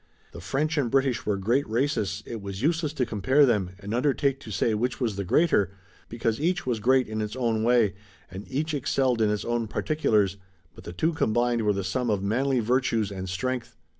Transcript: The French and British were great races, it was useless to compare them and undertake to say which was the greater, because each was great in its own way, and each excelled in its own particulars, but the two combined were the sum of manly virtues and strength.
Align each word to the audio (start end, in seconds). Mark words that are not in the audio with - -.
The 0.31 0.41
French 0.41 0.79
and 0.79 0.89
British 0.89 1.27
were 1.27 1.37
great 1.37 1.69
races, 1.69 2.23
it 2.25 2.41
was 2.41 2.63
useless 2.63 2.91
to 2.93 3.05
compare 3.05 3.45
them 3.45 3.75
and 3.79 3.93
undertake 3.93 4.39
to 4.39 4.49
say 4.49 4.73
which 4.73 4.99
was 4.99 5.15
the 5.15 5.23
greater, 5.23 5.73
because 6.09 6.39
each 6.41 6.65
was 6.65 6.79
great 6.79 7.07
in 7.07 7.21
its 7.21 7.35
own 7.35 7.61
way, 7.61 7.93
and 8.31 8.51
each 8.51 8.73
excelled 8.73 9.21
in 9.21 9.29
its 9.29 9.45
own 9.45 9.67
particulars, 9.67 10.37
but 10.73 10.85
the 10.85 10.91
two 10.91 11.13
combined 11.13 11.61
were 11.61 11.73
the 11.73 11.83
sum 11.83 12.09
of 12.09 12.23
manly 12.23 12.59
virtues 12.59 13.11
and 13.11 13.29
strength. 13.29 13.75